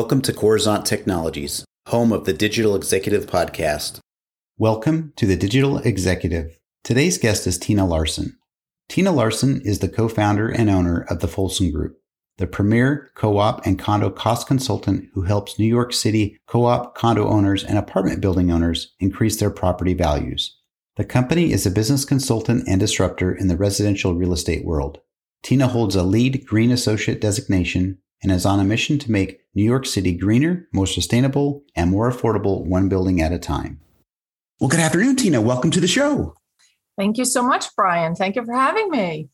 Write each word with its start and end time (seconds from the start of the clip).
Welcome 0.00 0.22
to 0.22 0.32
Coruzant 0.32 0.86
Technologies, 0.86 1.62
home 1.88 2.10
of 2.10 2.24
the 2.24 2.32
Digital 2.32 2.74
Executive 2.74 3.26
Podcast. 3.26 4.00
Welcome 4.56 5.12
to 5.16 5.26
the 5.26 5.36
Digital 5.36 5.76
Executive. 5.76 6.58
Today's 6.82 7.18
guest 7.18 7.46
is 7.46 7.58
Tina 7.58 7.86
Larsson. 7.86 8.38
Tina 8.88 9.12
Larsson 9.12 9.60
is 9.62 9.80
the 9.80 9.90
co 9.90 10.08
founder 10.08 10.48
and 10.48 10.70
owner 10.70 11.02
of 11.10 11.20
the 11.20 11.26
Folson 11.26 11.70
Group, 11.70 12.00
the 12.38 12.46
premier 12.46 13.10
co 13.14 13.36
op 13.36 13.66
and 13.66 13.78
condo 13.78 14.08
cost 14.08 14.46
consultant 14.46 15.10
who 15.12 15.24
helps 15.24 15.58
New 15.58 15.66
York 15.66 15.92
City 15.92 16.40
co 16.46 16.64
op, 16.64 16.94
condo 16.94 17.28
owners, 17.28 17.62
and 17.62 17.76
apartment 17.76 18.22
building 18.22 18.50
owners 18.50 18.94
increase 19.00 19.36
their 19.36 19.50
property 19.50 19.92
values. 19.92 20.56
The 20.96 21.04
company 21.04 21.52
is 21.52 21.66
a 21.66 21.70
business 21.70 22.06
consultant 22.06 22.66
and 22.66 22.80
disruptor 22.80 23.34
in 23.34 23.48
the 23.48 23.56
residential 23.58 24.14
real 24.14 24.32
estate 24.32 24.64
world. 24.64 25.00
Tina 25.42 25.68
holds 25.68 25.94
a 25.94 26.02
LEED 26.02 26.46
green 26.46 26.70
associate 26.70 27.20
designation 27.20 27.98
and 28.22 28.30
is 28.30 28.46
on 28.46 28.60
a 28.60 28.64
mission 28.64 28.98
to 28.98 29.10
make 29.10 29.40
New 29.54 29.64
York 29.64 29.86
City 29.86 30.12
greener, 30.12 30.68
more 30.72 30.86
sustainable, 30.86 31.62
and 31.74 31.90
more 31.90 32.10
affordable 32.10 32.64
one 32.64 32.88
building 32.88 33.20
at 33.20 33.32
a 33.32 33.38
time. 33.38 33.80
Well, 34.60 34.68
good 34.68 34.80
afternoon, 34.80 35.16
Tina. 35.16 35.40
Welcome 35.40 35.70
to 35.72 35.80
the 35.80 35.88
show. 35.88 36.34
Thank 36.98 37.16
you 37.16 37.24
so 37.24 37.42
much, 37.42 37.74
Brian. 37.74 38.14
Thank 38.14 38.36
you 38.36 38.44
for 38.44 38.54
having 38.54 38.90
me. 38.90 39.28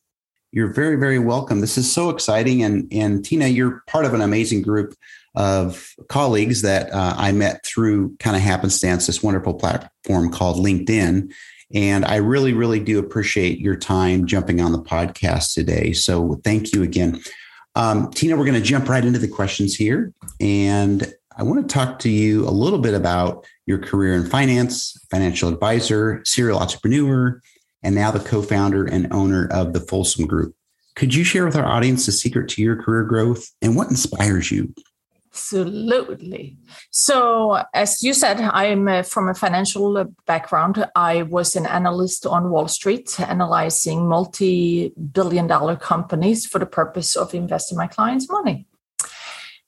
You're 0.52 0.72
very, 0.72 0.96
very 0.96 1.18
welcome. 1.18 1.60
This 1.60 1.76
is 1.76 1.92
so 1.92 2.10
exciting. 2.10 2.62
And, 2.62 2.86
and 2.92 3.24
Tina, 3.24 3.48
you're 3.48 3.82
part 3.88 4.04
of 4.04 4.14
an 4.14 4.20
amazing 4.20 4.62
group 4.62 4.94
of 5.34 5.92
colleagues 6.08 6.62
that 6.62 6.92
uh, 6.92 7.14
I 7.16 7.32
met 7.32 7.64
through 7.66 8.16
kind 8.18 8.36
of 8.36 8.42
happenstance, 8.42 9.06
this 9.06 9.22
wonderful 9.22 9.54
platform 9.54 10.30
called 10.30 10.64
LinkedIn. 10.64 11.32
And 11.74 12.04
I 12.04 12.16
really, 12.16 12.52
really 12.52 12.80
do 12.80 12.98
appreciate 12.98 13.58
your 13.58 13.76
time 13.76 14.26
jumping 14.26 14.60
on 14.60 14.72
the 14.72 14.82
podcast 14.82 15.52
today. 15.52 15.92
So 15.92 16.40
thank 16.44 16.72
you 16.72 16.82
again. 16.82 17.20
Um, 17.76 18.10
Tina, 18.10 18.36
we're 18.36 18.46
going 18.46 18.54
to 18.54 18.66
jump 18.66 18.88
right 18.88 19.04
into 19.04 19.18
the 19.18 19.28
questions 19.28 19.76
here. 19.76 20.12
And 20.40 21.12
I 21.36 21.42
want 21.42 21.68
to 21.68 21.72
talk 21.72 21.98
to 22.00 22.08
you 22.08 22.48
a 22.48 22.50
little 22.50 22.78
bit 22.78 22.94
about 22.94 23.46
your 23.66 23.78
career 23.78 24.14
in 24.14 24.24
finance, 24.26 24.98
financial 25.10 25.50
advisor, 25.50 26.22
serial 26.24 26.58
entrepreneur, 26.58 27.38
and 27.82 27.94
now 27.94 28.10
the 28.10 28.20
co 28.20 28.40
founder 28.40 28.86
and 28.86 29.12
owner 29.12 29.46
of 29.52 29.74
the 29.74 29.80
Folson 29.80 30.26
Group. 30.26 30.54
Could 30.94 31.14
you 31.14 31.22
share 31.22 31.44
with 31.44 31.54
our 31.54 31.66
audience 31.66 32.06
the 32.06 32.12
secret 32.12 32.48
to 32.50 32.62
your 32.62 32.82
career 32.82 33.04
growth 33.04 33.46
and 33.60 33.76
what 33.76 33.90
inspires 33.90 34.50
you? 34.50 34.74
Absolutely. 35.36 36.56
So, 36.90 37.62
as 37.74 38.02
you 38.02 38.14
said, 38.14 38.40
I'm 38.40 38.88
uh, 38.88 39.02
from 39.02 39.28
a 39.28 39.34
financial 39.34 40.06
background. 40.26 40.86
I 40.96 41.24
was 41.24 41.54
an 41.56 41.66
analyst 41.66 42.24
on 42.24 42.50
Wall 42.50 42.68
Street, 42.68 43.20
analyzing 43.20 44.08
multi 44.08 44.94
billion 45.12 45.46
dollar 45.46 45.76
companies 45.76 46.46
for 46.46 46.58
the 46.58 46.64
purpose 46.64 47.16
of 47.16 47.34
investing 47.34 47.76
my 47.76 47.86
clients' 47.86 48.30
money. 48.30 48.66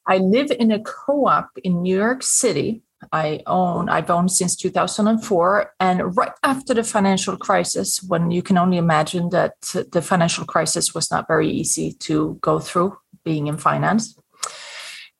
I 0.06 0.16
live 0.16 0.50
in 0.58 0.70
a 0.72 0.80
co 0.80 1.26
op 1.26 1.50
in 1.62 1.82
New 1.82 1.96
York 1.98 2.22
City. 2.22 2.82
I 3.12 3.42
own, 3.46 3.90
I've 3.90 4.08
owned 4.08 4.32
since 4.32 4.56
2004. 4.56 5.74
And 5.80 6.16
right 6.16 6.32
after 6.42 6.72
the 6.72 6.82
financial 6.82 7.36
crisis, 7.36 8.02
when 8.02 8.30
you 8.30 8.42
can 8.42 8.56
only 8.56 8.78
imagine 8.78 9.28
that 9.30 9.52
the 9.92 10.00
financial 10.00 10.46
crisis 10.46 10.94
was 10.94 11.10
not 11.10 11.28
very 11.28 11.50
easy 11.50 11.92
to 12.08 12.38
go 12.40 12.58
through 12.58 12.96
being 13.22 13.48
in 13.48 13.58
finance 13.58 14.18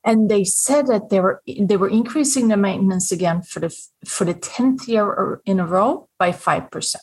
and 0.08 0.30
they 0.30 0.42
said 0.42 0.86
that 0.86 1.10
they 1.10 1.20
were 1.20 1.42
they 1.60 1.76
were 1.76 1.90
increasing 1.90 2.48
the 2.48 2.56
maintenance 2.56 3.12
again 3.12 3.42
for 3.42 3.60
the 3.60 3.70
for 4.06 4.24
the 4.24 4.34
10th 4.34 4.88
year 4.88 5.42
in 5.44 5.60
a 5.60 5.66
row 5.66 6.08
by 6.18 6.30
5%. 6.32 6.96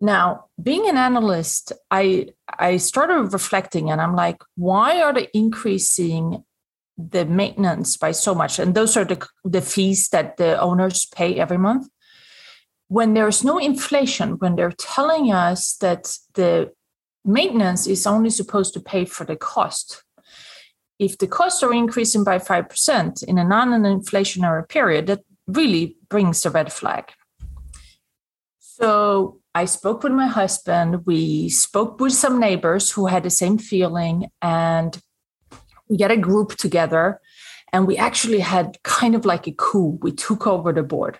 Now, 0.00 0.46
being 0.60 0.88
an 0.88 0.96
analyst, 0.96 1.72
I 1.90 2.28
I 2.58 2.78
started 2.78 3.34
reflecting 3.34 3.90
and 3.90 4.00
I'm 4.00 4.16
like, 4.16 4.42
why 4.56 5.02
are 5.02 5.12
they 5.12 5.28
increasing 5.34 6.44
the 6.96 7.26
maintenance 7.26 7.98
by 7.98 8.12
so 8.12 8.34
much? 8.34 8.58
And 8.58 8.74
those 8.74 8.96
are 8.96 9.04
the, 9.04 9.20
the 9.44 9.60
fees 9.60 10.08
that 10.08 10.38
the 10.38 10.58
owners 10.58 11.04
pay 11.14 11.38
every 11.38 11.58
month. 11.58 11.88
When 12.88 13.12
there's 13.12 13.44
no 13.44 13.58
inflation, 13.58 14.38
when 14.38 14.56
they're 14.56 14.80
telling 14.94 15.30
us 15.30 15.76
that 15.82 16.16
the 16.32 16.72
maintenance 17.22 17.86
is 17.86 18.06
only 18.06 18.30
supposed 18.30 18.72
to 18.74 18.80
pay 18.80 19.04
for 19.04 19.26
the 19.26 19.36
cost 19.36 20.02
if 20.98 21.18
the 21.18 21.26
costs 21.26 21.62
are 21.62 21.72
increasing 21.72 22.24
by 22.24 22.38
5% 22.38 23.22
in 23.24 23.38
a 23.38 23.44
non 23.44 23.70
inflationary 23.70 24.68
period, 24.68 25.06
that 25.06 25.20
really 25.46 25.96
brings 26.08 26.44
a 26.44 26.50
red 26.50 26.72
flag. 26.72 27.12
So 28.58 29.40
I 29.54 29.64
spoke 29.64 30.02
with 30.02 30.12
my 30.12 30.26
husband. 30.26 31.06
We 31.06 31.48
spoke 31.48 32.00
with 32.00 32.12
some 32.12 32.38
neighbors 32.38 32.92
who 32.92 33.06
had 33.06 33.22
the 33.22 33.30
same 33.30 33.58
feeling, 33.58 34.30
and 34.42 35.00
we 35.88 35.96
got 35.96 36.10
a 36.10 36.16
group 36.16 36.56
together. 36.56 37.20
And 37.72 37.86
we 37.86 37.98
actually 37.98 38.40
had 38.40 38.78
kind 38.82 39.14
of 39.14 39.26
like 39.26 39.46
a 39.46 39.52
coup. 39.52 39.98
We 40.00 40.12
took 40.12 40.46
over 40.46 40.72
the 40.72 40.82
board. 40.82 41.18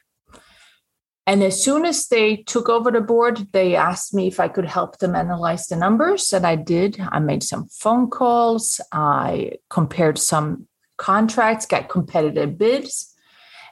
And 1.28 1.42
as 1.42 1.62
soon 1.62 1.84
as 1.84 2.08
they 2.08 2.36
took 2.36 2.70
over 2.70 2.90
the 2.90 3.02
board, 3.02 3.52
they 3.52 3.76
asked 3.76 4.14
me 4.14 4.28
if 4.28 4.40
I 4.40 4.48
could 4.48 4.64
help 4.64 4.96
them 4.96 5.14
analyze 5.14 5.66
the 5.66 5.76
numbers. 5.76 6.32
And 6.32 6.46
I 6.46 6.56
did. 6.56 6.98
I 7.12 7.18
made 7.18 7.42
some 7.42 7.68
phone 7.68 8.08
calls. 8.08 8.80
I 8.92 9.58
compared 9.68 10.16
some 10.16 10.68
contracts, 10.96 11.66
got 11.66 11.90
competitive 11.90 12.56
bids. 12.56 13.14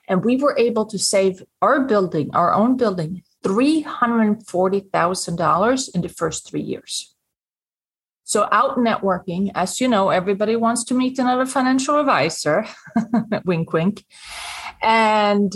And 0.07 0.23
we 0.23 0.37
were 0.37 0.55
able 0.59 0.85
to 0.85 0.99
save 0.99 1.43
our 1.63 1.81
building, 1.81 2.29
our 2.35 2.53
own 2.53 2.77
building, 2.77 3.23
$340,000 3.43 5.95
in 5.95 6.03
the 6.03 6.11
first 6.11 6.47
three 6.47 6.61
years. 6.61 7.15
So, 8.25 8.49
out 8.53 8.77
networking, 8.77 9.51
as 9.55 9.81
you 9.81 9.89
know, 9.89 10.11
everybody 10.11 10.57
wants 10.57 10.85
to 10.85 10.93
meet 10.95 11.19
another 11.19 11.47
financial 11.47 11.99
advisor. 11.99 12.67
wink, 13.47 13.73
wink. 13.73 14.05
And 14.83 15.55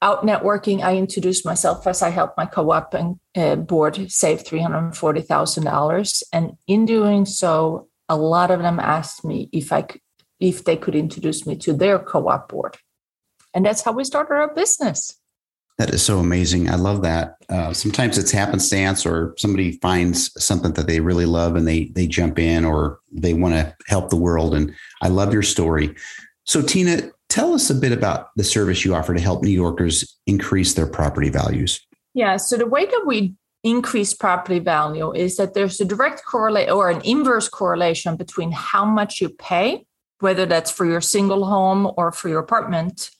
out 0.00 0.26
networking, 0.26 0.82
I 0.82 0.96
introduced 0.96 1.44
myself 1.44 1.86
as 1.86 2.02
I 2.02 2.10
helped 2.10 2.36
my 2.36 2.46
co-op 2.46 2.94
and 2.94 3.20
uh, 3.36 3.56
board 3.56 4.10
save 4.10 4.44
three 4.44 4.60
hundred 4.60 4.96
forty 4.96 5.20
thousand 5.20 5.64
dollars, 5.64 6.22
and 6.32 6.56
in 6.66 6.84
doing 6.86 7.24
so, 7.24 7.88
a 8.08 8.16
lot 8.16 8.50
of 8.50 8.60
them 8.60 8.80
asked 8.80 9.24
me 9.24 9.48
if 9.52 9.72
I 9.72 9.82
could, 9.82 10.00
if 10.40 10.64
they 10.64 10.76
could 10.76 10.94
introduce 10.94 11.46
me 11.46 11.56
to 11.56 11.72
their 11.72 11.98
co-op 11.98 12.48
board, 12.48 12.76
and 13.54 13.64
that's 13.64 13.82
how 13.82 13.92
we 13.92 14.04
started 14.04 14.34
our 14.34 14.54
business. 14.54 15.18
That 15.78 15.94
is 15.94 16.02
so 16.04 16.18
amazing. 16.18 16.68
I 16.68 16.74
love 16.74 17.02
that. 17.02 17.36
Uh, 17.48 17.72
sometimes 17.72 18.18
it's 18.18 18.30
happenstance, 18.30 19.06
or 19.06 19.34
somebody 19.38 19.78
finds 19.78 20.30
something 20.42 20.72
that 20.72 20.86
they 20.86 21.00
really 21.00 21.26
love 21.26 21.56
and 21.56 21.66
they 21.66 21.86
they 21.94 22.06
jump 22.06 22.38
in, 22.38 22.64
or 22.64 22.98
they 23.12 23.32
want 23.32 23.54
to 23.54 23.74
help 23.86 24.10
the 24.10 24.16
world. 24.16 24.54
And 24.54 24.74
I 25.00 25.08
love 25.08 25.32
your 25.32 25.42
story. 25.42 25.94
So, 26.44 26.60
Tina, 26.60 27.10
Tell 27.32 27.54
us 27.54 27.70
a 27.70 27.74
bit 27.74 27.92
about 27.92 28.28
the 28.36 28.44
service 28.44 28.84
you 28.84 28.94
offer 28.94 29.14
to 29.14 29.20
help 29.20 29.42
New 29.42 29.48
Yorkers 29.48 30.18
increase 30.26 30.74
their 30.74 30.86
property 30.86 31.30
values. 31.30 31.80
Yeah, 32.12 32.36
so 32.36 32.58
the 32.58 32.66
way 32.66 32.84
that 32.84 33.04
we 33.06 33.34
increase 33.64 34.12
property 34.12 34.58
value 34.58 35.14
is 35.14 35.38
that 35.38 35.54
there's 35.54 35.80
a 35.80 35.86
direct 35.86 36.26
correlate 36.26 36.68
or 36.68 36.90
an 36.90 37.00
inverse 37.06 37.48
correlation 37.48 38.16
between 38.16 38.52
how 38.52 38.84
much 38.84 39.22
you 39.22 39.30
pay, 39.30 39.86
whether 40.20 40.44
that's 40.44 40.70
for 40.70 40.84
your 40.84 41.00
single 41.00 41.46
home 41.46 41.90
or 41.96 42.12
for 42.12 42.28
your 42.28 42.40
apartment, 42.40 43.10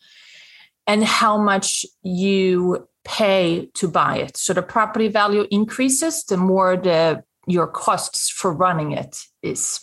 and 0.86 1.02
how 1.02 1.38
much 1.38 1.86
you 2.02 2.86
pay 3.04 3.70
to 3.72 3.88
buy 3.88 4.18
it. 4.18 4.36
So 4.36 4.52
the 4.52 4.60
property 4.60 5.08
value 5.08 5.46
increases 5.50 6.22
the 6.24 6.36
more 6.36 6.76
the 6.76 7.24
your 7.46 7.66
costs 7.66 8.28
for 8.28 8.52
running 8.52 8.92
it 8.92 9.24
is. 9.42 9.80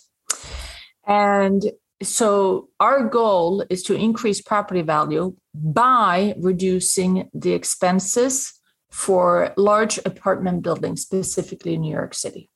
And 1.07 1.63
so 2.01 2.69
our 2.79 3.03
goal 3.03 3.65
is 3.69 3.83
to 3.83 3.95
increase 3.95 4.41
property 4.41 4.81
value 4.81 5.35
by 5.53 6.33
reducing 6.39 7.29
the 7.33 7.53
expenses 7.53 8.53
for 8.89 9.53
large 9.57 9.99
apartment 10.05 10.63
buildings 10.63 11.01
specifically 11.01 11.73
in 11.73 11.81
new 11.81 11.93
york 11.93 12.13
city. 12.13 12.49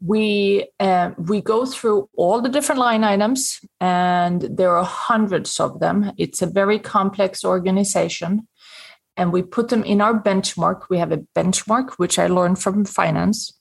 We 0.00 0.68
uh, 0.78 1.10
we 1.18 1.40
go 1.40 1.66
through 1.66 2.08
all 2.16 2.40
the 2.40 2.48
different 2.48 2.80
line 2.80 3.02
items 3.02 3.60
and 3.80 4.42
there 4.42 4.76
are 4.76 4.84
hundreds 4.84 5.58
of 5.58 5.80
them. 5.80 6.12
It's 6.16 6.40
a 6.40 6.46
very 6.46 6.78
complex 6.78 7.44
organization 7.44 8.46
and 9.16 9.32
we 9.32 9.42
put 9.42 9.68
them 9.68 9.82
in 9.82 10.00
our 10.00 10.14
benchmark. 10.22 10.82
We 10.88 10.98
have 10.98 11.10
a 11.12 11.24
benchmark 11.34 11.94
which 11.96 12.18
i 12.18 12.28
learned 12.28 12.60
from 12.60 12.84
finance 12.84 13.52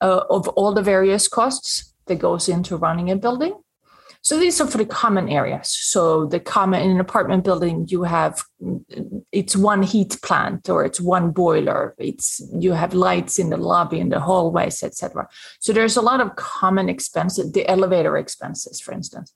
uh, 0.00 0.22
of 0.30 0.48
all 0.48 0.72
the 0.72 0.82
various 0.82 1.28
costs 1.28 1.94
that 2.06 2.18
goes 2.18 2.48
into 2.48 2.76
running 2.76 3.10
a 3.10 3.16
building 3.16 3.54
so 4.22 4.38
these 4.38 4.60
are 4.60 4.66
for 4.66 4.76
the 4.76 4.84
common 4.84 5.30
areas. 5.30 5.68
So 5.68 6.26
the 6.26 6.40
common 6.40 6.82
in 6.82 6.90
an 6.90 7.00
apartment 7.00 7.42
building, 7.42 7.86
you 7.88 8.02
have 8.02 8.44
it's 9.32 9.56
one 9.56 9.82
heat 9.82 10.18
plant 10.22 10.68
or 10.68 10.84
it's 10.84 11.00
one 11.00 11.30
boiler. 11.30 11.94
It's 11.96 12.42
you 12.52 12.72
have 12.72 12.92
lights 12.92 13.38
in 13.38 13.48
the 13.48 13.56
lobby, 13.56 13.98
in 13.98 14.10
the 14.10 14.20
hallways, 14.20 14.82
etc. 14.82 15.26
So 15.60 15.72
there's 15.72 15.96
a 15.96 16.02
lot 16.02 16.20
of 16.20 16.36
common 16.36 16.90
expenses. 16.90 17.50
The 17.52 17.66
elevator 17.66 18.18
expenses, 18.18 18.78
for 18.78 18.92
instance. 18.92 19.32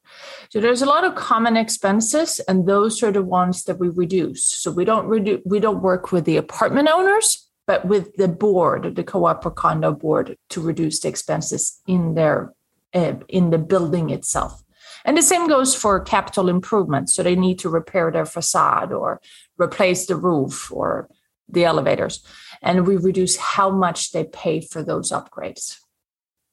So 0.51 0.61
there's 0.61 0.83
a 0.83 0.87
lot 0.87 1.05
of 1.05 1.15
common 1.15 1.57
expenses, 1.57 2.41
and 2.41 2.67
those 2.67 3.03
are 3.03 3.13
the 3.13 3.23
ones 3.23 3.65
that 3.65 3.79
we 3.79 3.89
reduce. 3.89 4.45
So 4.45 4.71
we 4.71 4.85
don't. 4.85 5.09
We 5.47 5.61
don't 5.61 5.83
work 5.83 6.13
with 6.13 6.27
the 6.27 6.37
apartment 6.37 6.91
owners, 6.93 7.49
but 7.67 7.87
with 7.87 8.17
the 8.17 8.29
board, 8.29 8.97
the 8.97 9.05
co-op 9.05 9.47
or 9.47 9.51
condo 9.51 9.93
board, 9.93 10.37
to 10.51 10.61
reduce 10.61 11.01
the 11.01 11.09
expenses 11.09 11.81
in 11.87 12.15
their 12.15 12.53
uh, 12.93 13.15
in 13.29 13.49
the 13.49 13.59
building 13.59 14.11
itself 14.11 14.64
And 15.05 15.17
the 15.17 15.23
same 15.23 15.49
goes 15.49 15.75
for 15.75 16.01
capital 16.01 16.49
improvements. 16.49 17.15
So 17.15 17.23
they 17.23 17.37
need 17.37 17.59
to 17.61 17.69
repair 17.69 18.11
their 18.11 18.25
facade 18.25 18.93
or 18.93 19.21
replace 19.59 20.07
the 20.07 20.17
roof 20.17 20.73
or 20.73 21.09
the 21.49 21.65
elevators. 21.65 22.25
And 22.63 22.87
we 22.87 22.97
reduce 22.97 23.37
how 23.37 23.71
much 23.71 24.13
they 24.13 24.25
pay 24.25 24.61
for 24.61 24.83
those 24.83 25.13
upgrades. 25.13 25.79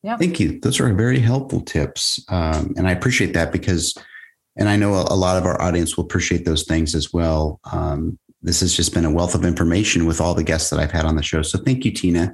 Yeah. 0.04 0.18
Thank 0.18 0.40
you. 0.40 0.60
Those 0.60 0.80
are 0.80 0.94
very 0.94 1.20
helpful 1.20 1.62
tips. 1.62 2.24
Um, 2.28 2.74
and 2.76 2.88
I 2.88 2.92
appreciate 2.92 3.34
that 3.34 3.52
because, 3.52 3.96
and 4.58 4.68
I 4.68 4.76
know 4.76 4.94
a, 4.94 5.16
lot 5.16 5.38
of 5.38 5.46
our 5.46 5.62
audience 5.62 5.96
will 5.96 6.04
appreciate 6.04 6.44
those 6.44 6.64
things 6.64 6.96
as 6.96 7.14
well. 7.14 7.60
Um, 7.72 8.18
this 8.42 8.62
has 8.62 8.76
just 8.76 8.94
been 8.94 9.06
a 9.06 9.12
wealth 9.12 9.36
of 9.36 9.46
information 9.46 10.06
with 10.08 10.20
all 10.20 10.34
the 10.34 10.44
guests 10.44 10.72
that 10.72 10.80
I've 10.80 10.92
had 10.92 11.06
on 11.06 11.16
the 11.16 11.24
show. 11.24 11.44
So 11.44 11.60
thank 11.60 11.86
you, 11.86 11.92
Tina. 11.92 12.34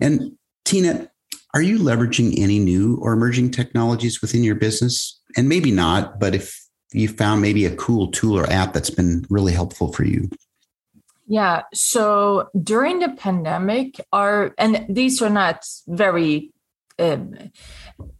And 0.00 0.32
Tina, 0.64 1.10
are 1.54 1.62
you 1.62 1.78
leveraging 1.78 2.38
any 2.38 2.58
new 2.58 2.96
or 3.02 3.12
emerging 3.12 3.50
technologies 3.50 4.22
within 4.22 4.44
your 4.44 4.54
business? 4.54 5.20
And 5.36 5.48
maybe 5.48 5.70
not, 5.70 6.20
but 6.20 6.34
if 6.34 6.62
you 6.92 7.08
found 7.08 7.40
maybe 7.40 7.64
a 7.64 7.74
cool 7.76 8.10
tool 8.10 8.38
or 8.38 8.50
app 8.50 8.72
that's 8.72 8.90
been 8.90 9.24
really 9.30 9.52
helpful 9.52 9.92
for 9.92 10.04
you. 10.04 10.28
Yeah. 11.26 11.62
So 11.72 12.50
during 12.62 12.98
the 12.98 13.10
pandemic, 13.10 14.00
our 14.12 14.54
and 14.58 14.84
these 14.88 15.22
are 15.22 15.30
not 15.30 15.64
very 15.86 16.52
um, 16.98 17.34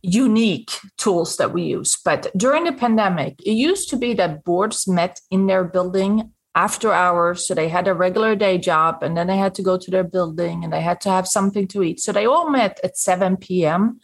unique 0.03 0.71
tools 0.97 1.37
that 1.37 1.53
we 1.53 1.63
use, 1.65 1.99
but 2.03 2.29
during 2.37 2.65
the 2.65 2.73
pandemic, 2.73 3.41
it 3.45 3.53
used 3.53 3.91
to 3.91 3.97
be 3.97 4.15
that 4.15 4.45
boards 4.45 4.89
met 4.89 5.21
in 5.31 5.47
their 5.47 5.65
building 5.65 6.33
after 6.55 6.93
hours. 6.93 7.47
So 7.47 7.55
they 7.55 7.69
had 7.69 7.89
a 7.89 7.95
regular 7.95 8.37
day 8.37 8.59
job 8.59 9.03
and 9.03 9.17
then 9.17 9.27
they 9.27 9.37
had 9.37 9.55
to 9.57 9.63
go 9.63 9.79
to 9.79 9.91
their 9.91 10.05
building 10.05 10.65
and 10.65 10.73
they 10.73 10.81
had 10.83 11.01
to 11.03 11.11
have 11.11 11.27
something 11.27 11.67
to 11.69 11.83
eat. 11.83 12.01
So 12.01 12.13
they 12.13 12.27
all 12.27 12.51
met 12.51 12.81
at 12.85 12.97
7 12.97 13.37
p.m. 13.37 14.01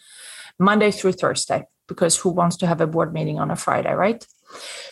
Monday 0.58 0.90
through 0.90 1.12
Thursday, 1.12 1.64
because 1.88 2.16
who 2.16 2.30
wants 2.30 2.56
to 2.58 2.66
have 2.66 2.80
a 2.80 2.86
board 2.86 3.12
meeting 3.12 3.38
on 3.38 3.50
a 3.50 3.56
Friday, 3.56 3.92
right? 3.92 4.26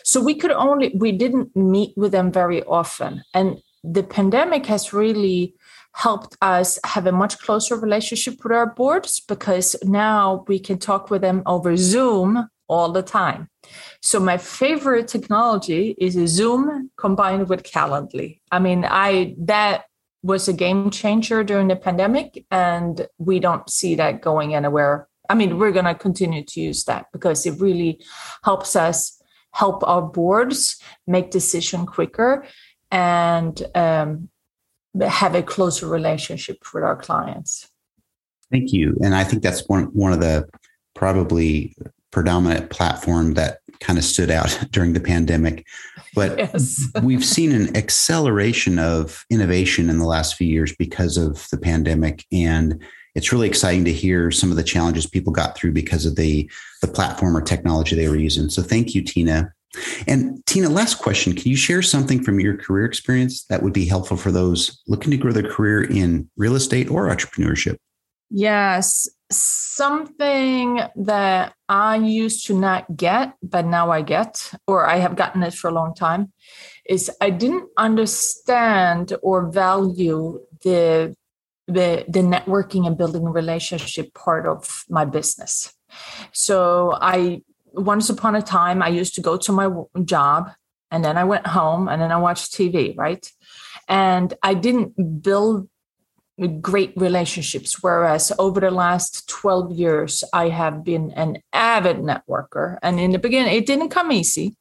So 0.03 0.21
we 0.21 0.35
could 0.35 0.51
only, 0.51 0.93
we 0.95 1.11
didn't 1.11 1.55
meet 1.55 1.95
with 1.97 2.11
them 2.11 2.31
very 2.31 2.63
often. 2.63 3.23
And 3.33 3.57
the 3.83 4.03
pandemic 4.03 4.65
has 4.65 4.93
really 4.93 5.55
helped 5.93 6.37
us 6.41 6.77
have 6.85 7.07
a 7.07 7.11
much 7.11 7.39
closer 7.39 7.75
relationship 7.75 8.43
with 8.43 8.51
our 8.51 8.67
boards 8.67 9.19
because 9.19 9.75
now 9.83 10.45
we 10.47 10.59
can 10.59 10.77
talk 10.77 11.09
with 11.09 11.21
them 11.21 11.41
over 11.45 11.75
Zoom 11.75 12.49
all 12.67 12.91
the 12.91 13.01
time. 13.01 13.49
So 14.01 14.19
my 14.19 14.37
favorite 14.37 15.07
technology 15.07 15.95
is 15.97 16.13
Zoom 16.29 16.91
combined 16.97 17.49
with 17.49 17.63
Calendly. 17.63 18.41
I 18.51 18.59
mean, 18.59 18.85
I 18.87 19.35
that 19.39 19.85
was 20.23 20.47
a 20.47 20.53
game 20.53 20.89
changer 20.91 21.43
during 21.43 21.67
the 21.67 21.75
pandemic 21.75 22.45
and 22.51 23.07
we 23.17 23.39
don't 23.39 23.69
see 23.69 23.95
that 23.95 24.21
going 24.21 24.53
anywhere. 24.55 25.07
I 25.29 25.35
mean, 25.35 25.57
we're 25.57 25.71
going 25.71 25.85
to 25.85 25.95
continue 25.95 26.43
to 26.43 26.61
use 26.61 26.83
that 26.85 27.07
because 27.11 27.45
it 27.45 27.59
really 27.59 27.99
helps 28.43 28.75
us 28.75 29.21
help 29.53 29.87
our 29.87 30.01
boards 30.01 30.79
make 31.07 31.31
decision 31.31 31.85
quicker 31.85 32.45
and 32.91 33.61
um, 33.75 34.29
have 35.01 35.35
a 35.35 35.43
closer 35.43 35.87
relationship 35.87 36.57
with 36.73 36.83
our 36.83 36.95
clients. 36.95 37.69
Thank 38.51 38.71
you. 38.71 38.97
And 39.03 39.13
I 39.13 39.23
think 39.23 39.43
that's 39.43 39.67
one 39.67 39.85
one 39.93 40.13
of 40.13 40.21
the 40.21 40.47
probably 40.95 41.75
predominant 42.11 42.69
platform 42.69 43.33
that 43.33 43.59
kind 43.79 43.99
of 43.99 44.05
stood 44.05 44.31
out 44.31 44.57
during 44.71 44.93
the 44.93 44.99
pandemic. 44.99 45.65
But 46.15 46.37
yes. 46.37 46.87
we've 47.03 47.25
seen 47.25 47.51
an 47.51 47.75
acceleration 47.75 48.79
of 48.79 49.25
innovation 49.29 49.89
in 49.89 49.99
the 49.99 50.05
last 50.05 50.35
few 50.35 50.47
years 50.47 50.73
because 50.77 51.17
of 51.17 51.47
the 51.51 51.57
pandemic. 51.57 52.25
And 52.31 52.81
it's 53.17 53.31
really 53.31 53.47
exciting 53.47 53.83
to 53.83 53.91
hear 53.91 54.29
some 54.29 54.51
of 54.51 54.57
the 54.57 54.63
challenges 54.63 55.07
people 55.07 55.33
got 55.33 55.57
through 55.57 55.71
because 55.71 56.05
of 56.05 56.15
the, 56.15 56.49
the 56.81 56.87
platform 56.87 57.35
or 57.35 57.41
technology 57.41 57.95
they 57.95 58.07
were 58.07 58.15
using. 58.15 58.47
So 58.47 58.61
thank 58.61 58.93
you, 58.93 59.01
Tina. 59.01 59.51
And 60.05 60.45
Tina, 60.45 60.69
last 60.69 60.99
question. 60.99 61.33
Can 61.33 61.49
you 61.49 61.57
share 61.57 61.81
something 61.81 62.23
from 62.23 62.39
your 62.39 62.55
career 62.55 62.85
experience 62.85 63.43
that 63.45 63.63
would 63.63 63.73
be 63.73 63.87
helpful 63.87 64.17
for 64.17 64.31
those 64.31 64.83
looking 64.87 65.09
to 65.09 65.17
grow 65.17 65.31
their 65.31 65.49
career 65.51 65.83
in 65.83 66.29
real 66.37 66.55
estate 66.55 66.91
or 66.91 67.07
entrepreneurship? 67.07 67.77
Yes. 68.29 69.09
Something 69.31 70.81
that 70.95 71.55
I 71.67 71.95
used 71.97 72.45
to 72.47 72.53
not 72.57 72.95
get, 72.95 73.33
but 73.41 73.65
now 73.65 73.89
I 73.89 74.03
get, 74.03 74.51
or 74.67 74.85
I 74.85 74.97
have 74.97 75.15
gotten 75.15 75.41
it 75.41 75.55
for 75.55 75.69
a 75.69 75.73
long 75.73 75.95
time, 75.95 76.31
is 76.87 77.09
I 77.19 77.31
didn't 77.31 77.67
understand 77.77 79.13
or 79.23 79.49
value 79.49 80.39
the 80.63 81.15
the, 81.67 82.05
the 82.07 82.19
networking 82.19 82.87
and 82.87 82.97
building 82.97 83.25
relationship 83.25 84.13
part 84.13 84.45
of 84.45 84.85
my 84.89 85.05
business. 85.05 85.73
So 86.31 86.97
I 86.99 87.41
once 87.73 88.09
upon 88.09 88.35
a 88.35 88.41
time 88.41 88.81
I 88.81 88.87
used 88.87 89.15
to 89.15 89.21
go 89.21 89.37
to 89.37 89.51
my 89.51 89.69
job 90.03 90.51
and 90.89 91.03
then 91.03 91.17
I 91.17 91.23
went 91.25 91.47
home 91.47 91.87
and 91.87 92.01
then 92.01 92.11
I 92.11 92.17
watched 92.17 92.53
TV, 92.53 92.97
right? 92.97 93.29
And 93.87 94.33
I 94.41 94.53
didn't 94.53 95.21
build 95.21 95.69
great 96.61 96.93
relationships. 96.95 97.81
Whereas 97.81 98.31
over 98.37 98.59
the 98.59 98.71
last 98.71 99.27
12 99.27 99.71
years, 99.71 100.23
I 100.33 100.49
have 100.49 100.83
been 100.83 101.11
an 101.11 101.41
avid 101.51 101.97
networker. 101.97 102.77
And 102.81 102.99
in 102.99 103.11
the 103.11 103.19
beginning, 103.19 103.53
it 103.53 103.65
didn't 103.65 103.89
come 103.89 104.11
easy. 104.11 104.55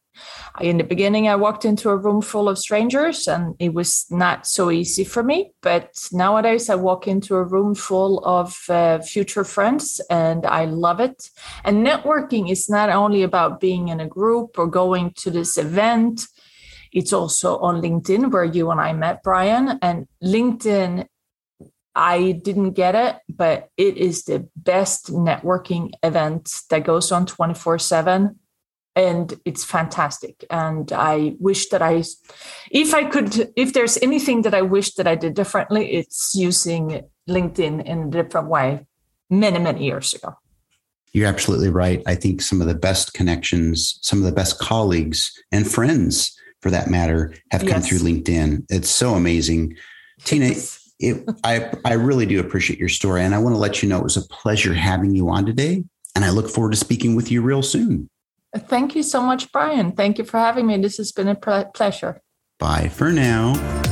In 0.60 0.78
the 0.78 0.84
beginning, 0.84 1.28
I 1.28 1.36
walked 1.36 1.64
into 1.64 1.90
a 1.90 1.96
room 1.96 2.22
full 2.22 2.48
of 2.48 2.58
strangers 2.58 3.28
and 3.28 3.54
it 3.58 3.74
was 3.74 4.06
not 4.10 4.46
so 4.46 4.70
easy 4.70 5.04
for 5.04 5.22
me. 5.22 5.52
But 5.62 6.08
nowadays, 6.12 6.70
I 6.70 6.74
walk 6.74 7.06
into 7.06 7.34
a 7.36 7.44
room 7.44 7.74
full 7.74 8.24
of 8.24 8.56
uh, 8.68 9.00
future 9.00 9.44
friends 9.44 10.00
and 10.10 10.46
I 10.46 10.64
love 10.64 11.00
it. 11.00 11.30
And 11.64 11.86
networking 11.86 12.50
is 12.50 12.68
not 12.68 12.90
only 12.90 13.22
about 13.22 13.60
being 13.60 13.88
in 13.88 14.00
a 14.00 14.08
group 14.08 14.58
or 14.58 14.66
going 14.66 15.12
to 15.18 15.30
this 15.30 15.58
event, 15.58 16.26
it's 16.92 17.12
also 17.12 17.58
on 17.58 17.82
LinkedIn, 17.82 18.32
where 18.32 18.44
you 18.44 18.70
and 18.70 18.80
I 18.80 18.92
met, 18.92 19.22
Brian. 19.22 19.78
And 19.82 20.06
LinkedIn 20.22 21.06
I 21.96 22.32
didn't 22.32 22.72
get 22.72 22.94
it, 22.94 23.16
but 23.26 23.70
it 23.78 23.96
is 23.96 24.24
the 24.24 24.46
best 24.54 25.10
networking 25.10 25.92
event 26.02 26.60
that 26.68 26.84
goes 26.84 27.10
on 27.10 27.24
24 27.24 27.78
7. 27.78 28.38
And 28.96 29.38
it's 29.44 29.62
fantastic. 29.62 30.44
And 30.50 30.90
I 30.90 31.36
wish 31.38 31.68
that 31.68 31.82
I, 31.82 32.02
if 32.70 32.94
I 32.94 33.04
could, 33.04 33.52
if 33.54 33.74
there's 33.74 33.98
anything 33.98 34.40
that 34.42 34.54
I 34.54 34.62
wish 34.62 34.94
that 34.94 35.06
I 35.06 35.14
did 35.14 35.34
differently, 35.34 35.92
it's 35.92 36.34
using 36.34 37.02
LinkedIn 37.28 37.84
in 37.84 38.04
a 38.04 38.10
different 38.10 38.48
way 38.48 38.86
many, 39.28 39.58
many 39.58 39.84
years 39.84 40.14
ago. 40.14 40.34
You're 41.12 41.28
absolutely 41.28 41.68
right. 41.68 42.02
I 42.06 42.14
think 42.14 42.40
some 42.40 42.62
of 42.62 42.68
the 42.68 42.74
best 42.74 43.12
connections, 43.12 43.98
some 44.00 44.18
of 44.18 44.24
the 44.24 44.32
best 44.32 44.58
colleagues 44.58 45.30
and 45.52 45.70
friends 45.70 46.34
for 46.60 46.70
that 46.70 46.88
matter 46.88 47.34
have 47.50 47.60
come 47.60 47.82
yes. 47.82 47.88
through 47.88 47.98
LinkedIn. 47.98 48.64
It's 48.70 48.90
so 48.90 49.14
amazing. 49.14 49.76
Tina, 50.24 50.52
it, 51.00 51.28
I, 51.44 51.70
I 51.84 51.92
really 51.94 52.24
do 52.24 52.40
appreciate 52.40 52.78
your 52.78 52.88
story. 52.88 53.22
And 53.22 53.34
I 53.34 53.38
want 53.38 53.54
to 53.54 53.58
let 53.58 53.82
you 53.82 53.88
know 53.90 53.98
it 53.98 54.04
was 54.04 54.16
a 54.16 54.26
pleasure 54.28 54.72
having 54.72 55.14
you 55.14 55.28
on 55.28 55.44
today. 55.44 55.84
And 56.14 56.24
I 56.24 56.30
look 56.30 56.48
forward 56.48 56.72
to 56.72 56.78
speaking 56.78 57.14
with 57.14 57.30
you 57.30 57.42
real 57.42 57.62
soon. 57.62 58.08
Thank 58.58 58.94
you 58.94 59.02
so 59.02 59.22
much, 59.22 59.52
Brian. 59.52 59.92
Thank 59.92 60.18
you 60.18 60.24
for 60.24 60.38
having 60.38 60.66
me. 60.66 60.76
This 60.78 60.96
has 60.98 61.12
been 61.12 61.28
a 61.28 61.34
pleasure. 61.34 62.20
Bye 62.58 62.88
for 62.88 63.12
now. 63.12 63.85